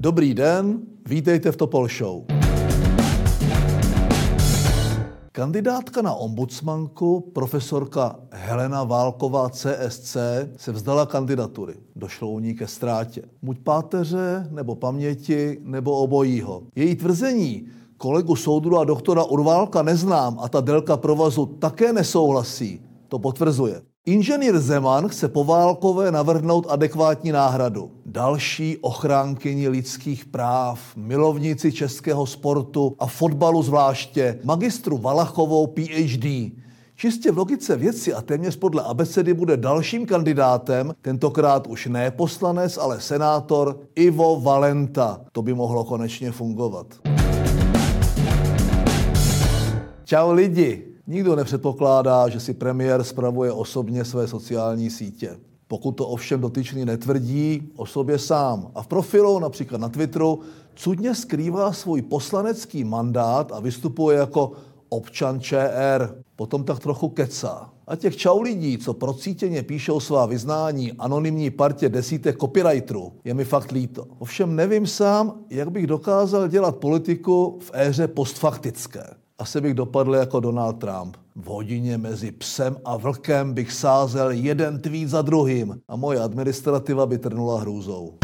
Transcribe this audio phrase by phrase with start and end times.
[0.00, 2.24] Dobrý den, vítejte v Topol Show.
[5.32, 10.16] Kandidátka na ombudsmanku, profesorka Helena Válková CSC,
[10.56, 11.74] se vzdala kandidatury.
[11.96, 13.22] Došlo u ní ke ztrátě.
[13.42, 16.62] Buď páteře, nebo paměti, nebo obojího.
[16.76, 23.18] Její tvrzení, kolegu soudru a doktora Urválka neznám a ta délka provazu také nesouhlasí, to
[23.18, 23.82] potvrzuje.
[24.08, 27.90] Inženýr Zeman chce po válkové navrhnout adekvátní náhradu.
[28.06, 36.52] Další ochránkyni lidských práv, milovníci českého sportu a fotbalu zvláště, magistru Valachovou PhD.
[36.96, 42.78] Čistě v logice věci a téměř podle abecedy bude dalším kandidátem, tentokrát už ne poslanec,
[42.78, 45.20] ale senátor Ivo Valenta.
[45.32, 46.86] To by mohlo konečně fungovat.
[50.04, 55.36] Čau lidi, Nikdo nepředpokládá, že si premiér spravuje osobně své sociální sítě.
[55.68, 60.40] Pokud to ovšem dotyčný netvrdí o sobě sám a v profilu, například na Twitteru,
[60.74, 64.52] cudně skrývá svůj poslanecký mandát a vystupuje jako
[64.88, 66.22] občan ČR.
[66.36, 67.70] Potom tak trochu kecá.
[67.86, 73.44] A těch čau lidí, co procítěně píšou svá vyznání anonymní partě desítek copywriterů, je mi
[73.44, 74.06] fakt líto.
[74.18, 80.40] Ovšem nevím sám, jak bych dokázal dělat politiku v éře postfaktické asi bych dopadl jako
[80.40, 81.16] Donald Trump.
[81.36, 87.06] V hodině mezi psem a vlkem bych sázel jeden tweet za druhým a moje administrativa
[87.06, 88.14] by trnula hrůzou.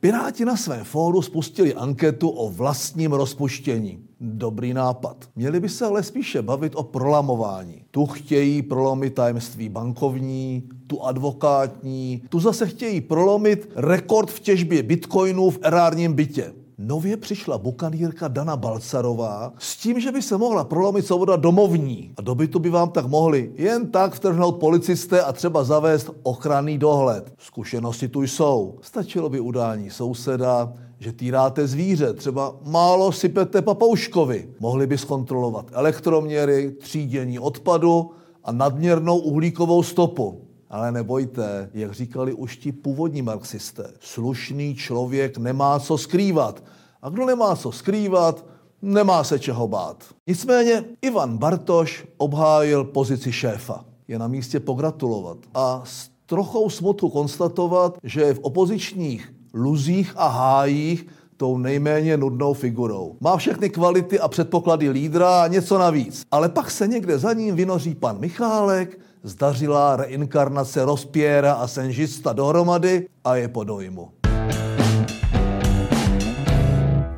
[0.00, 3.98] Piráti na svém fóru spustili anketu o vlastním rozpuštění.
[4.20, 5.16] Dobrý nápad.
[5.36, 7.84] Měli by se ale spíše bavit o prolamování.
[7.90, 15.50] Tu chtějí prolomit tajemství bankovní, tu advokátní, tu zase chtějí prolomit rekord v těžbě bitcoinů
[15.50, 21.06] v erárním bytě nově přišla bukanírka Dana Balcarová s tím, že by se mohla prolomit
[21.06, 22.12] svoboda domovní.
[22.16, 26.78] A do bytu by vám tak mohli jen tak vtrhnout policisté a třeba zavést ochranný
[26.78, 27.34] dohled.
[27.38, 28.78] Zkušenosti tu jsou.
[28.82, 34.48] Stačilo by udání souseda, že týráte zvíře, třeba málo sypete papouškovi.
[34.60, 38.10] Mohli by zkontrolovat elektroměry, třídění odpadu
[38.44, 40.45] a nadměrnou uhlíkovou stopu.
[40.70, 46.64] Ale nebojte, jak říkali už ti původní marxisté, slušný člověk nemá co skrývat.
[47.02, 48.44] A kdo nemá co skrývat,
[48.82, 50.04] nemá se čeho bát.
[50.26, 53.84] Nicméně Ivan Bartoš obhájil pozici šéfa.
[54.08, 60.28] Je na místě pogratulovat a s trochou smutku konstatovat, že je v opozičních luzích a
[60.28, 61.06] hájích
[61.36, 63.16] tou nejméně nudnou figurou.
[63.20, 66.22] Má všechny kvality a předpoklady lídra a něco navíc.
[66.30, 73.08] Ale pak se někde za ním vynoří pan Michálek, zdařilá reinkarnace Rospiera a Senžista dohromady
[73.24, 74.10] a je po dojmu.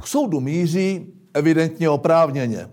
[0.00, 2.68] K soudu míří evidentně oprávněně.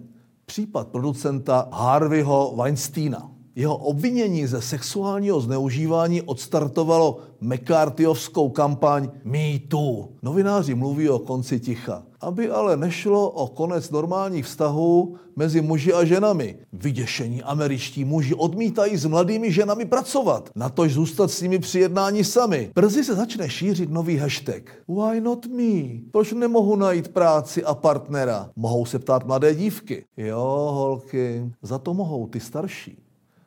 [0.46, 3.35] Případ producenta Harveyho Weinsteina.
[3.58, 10.10] Jeho obvinění ze sexuálního zneužívání odstartovalo McCarthyovskou kampaň Me Too.
[10.22, 12.04] Novináři mluví o konci ticha.
[12.22, 16.58] Aby ale nešlo o konec normálních vztahů mezi muži a ženami.
[16.74, 22.72] Vyděšení američtí muži odmítají s mladými ženami pracovat, natož zůstat s nimi při jednání sami.
[22.76, 24.64] Brzy se začne šířit nový hashtag.
[24.88, 26.00] Why not me?
[26.12, 28.50] Proč nemohu najít práci a partnera?
[28.56, 30.06] Mohou se ptát mladé dívky.
[30.18, 33.05] Jo, holky, za to mohou ty starší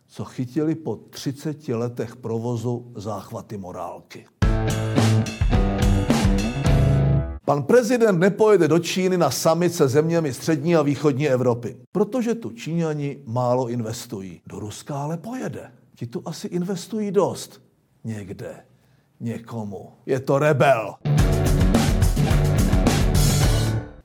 [0.09, 4.27] co chytili po 30 letech provozu záchvaty morálky.
[7.45, 12.51] Pan prezident nepojede do Číny na summit se zeměmi střední a východní Evropy, protože tu
[12.51, 14.41] Číňani málo investují.
[14.47, 15.71] Do Ruska ale pojede.
[15.95, 17.63] Ti tu asi investují dost.
[18.05, 18.57] Někde.
[19.21, 19.93] Někomu.
[20.07, 20.95] Je to rebel.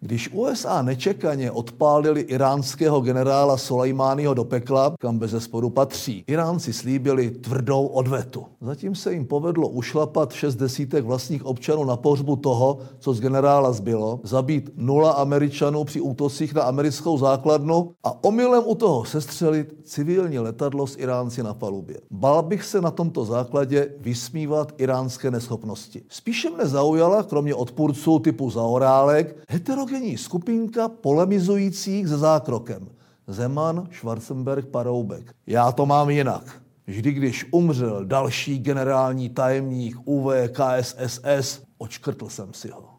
[0.03, 7.31] Když USA nečekaně odpálili iránského generála Soleimányho do pekla, kam bez zesporu patří, Iránci slíbili
[7.31, 8.45] tvrdou odvetu.
[8.61, 13.71] Zatím se jim povedlo ušlapat šest desítek vlastních občanů na pohřbu toho, co z generála
[13.71, 20.39] zbylo, zabít nula Američanů při útocích na americkou základnu a omylem u toho sestřelit civilní
[20.39, 21.97] letadlo s Iránci na palubě.
[22.11, 26.01] Bál bych se na tomto základě vysmívat iránské neschopnosti.
[26.09, 32.87] Spíše mne zaujala, kromě odpůrců typu Zaorálek, heterogenní homogenní skupinka polemizujících se zákrokem.
[33.27, 35.35] Zeman, Schwarzenberg, Paroubek.
[35.47, 36.61] Já to mám jinak.
[36.87, 42.89] Vždy, když umřel další generální tajemník UV KSSS, očkrtl jsem si ho.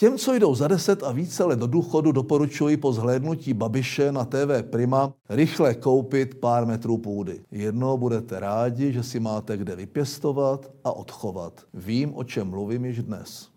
[0.00, 4.24] Těm, co jdou za deset a více let do důchodu, doporučuji po zhlédnutí Babiše na
[4.24, 7.40] TV Prima rychle koupit pár metrů půdy.
[7.50, 11.60] Jedno budete rádi, že si máte kde vypěstovat a odchovat.
[11.74, 13.48] Vím, o čem mluvím již dnes.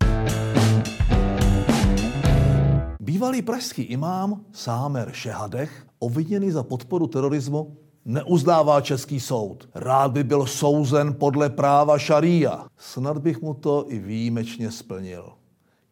[3.00, 9.70] Bývalý pražský imám Sámer Šehadech, obviněný za podporu terorismu, Neuznává český soud.
[9.76, 12.66] Rád by byl souzen podle práva šaria.
[12.78, 15.43] Snad bych mu to i výjimečně splnil.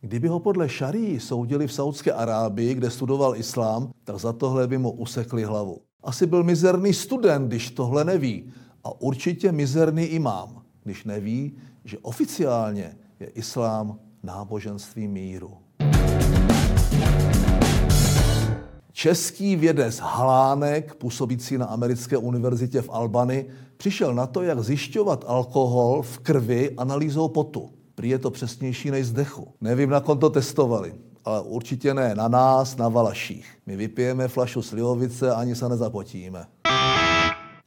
[0.03, 4.77] Kdyby ho podle šarí soudili v Saudské Arábii, kde studoval islám, tak za tohle by
[4.77, 5.81] mu usekli hlavu.
[6.03, 8.51] Asi byl mizerný student, když tohle neví.
[8.83, 15.57] A určitě mizerný imám, když neví, že oficiálně je islám náboženství míru.
[18.91, 23.45] Český vědec Halánek, působící na americké univerzitě v Albany,
[23.77, 27.80] přišel na to, jak zjišťovat alkohol v krvi analýzou potu.
[28.01, 29.47] Prý je to přesnější než z dechu.
[29.61, 30.93] Nevím, na kom to testovali,
[31.25, 33.57] ale určitě ne na nás, na Valaších.
[33.65, 36.45] My vypijeme flašu slivovice a ani se nezapotíme.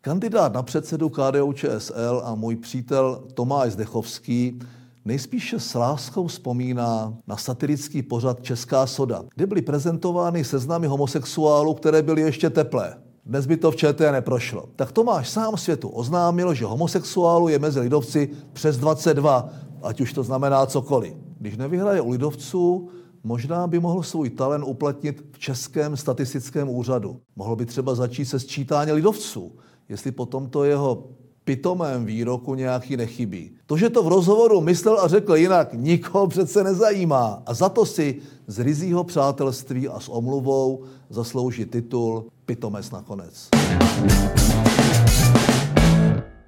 [0.00, 4.58] Kandidát na předsedu KDU ČSL a můj přítel Tomáš Zdechovský
[5.04, 12.02] nejspíše s láskou vzpomíná na satirický pořad Česká soda, kde byly prezentovány seznamy homosexuálů, které
[12.02, 12.96] byly ještě teplé.
[13.26, 14.68] Dnes by to v ČT neprošlo.
[14.76, 19.50] Tak Tomáš sám světu oznámil, že homosexuálů je mezi lidovci přes 22,
[19.84, 21.14] ať už to znamená cokoliv.
[21.38, 22.88] Když nevyhraje u lidovců,
[23.24, 27.20] možná by mohl svůj talent uplatnit v Českém statistickém úřadu.
[27.36, 29.52] Mohl by třeba začít se sčítání lidovců,
[29.88, 31.08] jestli po tomto jeho
[31.44, 33.50] pitomém výroku nějaký nechybí.
[33.66, 37.42] To, že to v rozhovoru myslel a řekl jinak, nikoho přece nezajímá.
[37.46, 43.48] A za to si z rizího přátelství a s omluvou zaslouží titul Pitomec nakonec.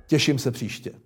[0.07, 1.06] Těším se příště.